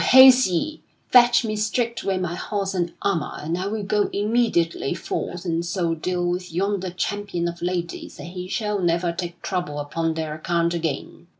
Haste 0.01 0.47
ye! 0.47 0.81
Fetch 1.11 1.45
me 1.45 1.55
straightway 1.55 2.17
my 2.17 2.33
horse 2.33 2.73
and 2.73 2.91
armor 3.03 3.33
and 3.37 3.55
I 3.55 3.67
will 3.67 3.83
go 3.83 4.09
immediately 4.11 4.95
forth 4.95 5.45
and 5.45 5.63
so 5.63 5.93
deal 5.93 6.25
with 6.27 6.51
yonder 6.51 6.89
champion 6.89 7.47
of 7.47 7.61
ladies 7.61 8.17
that 8.17 8.23
he 8.23 8.47
shall 8.47 8.79
never 8.79 9.11
take 9.11 9.43
trouble 9.43 9.77
upon 9.77 10.15
their 10.15 10.33
account 10.33 10.73
again." 10.73 11.27